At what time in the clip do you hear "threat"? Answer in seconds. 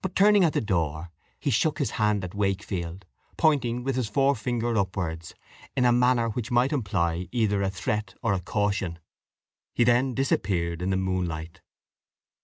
7.70-8.14